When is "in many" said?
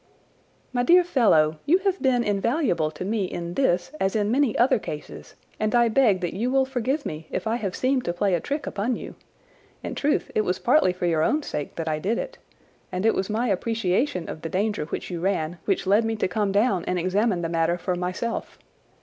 4.15-4.57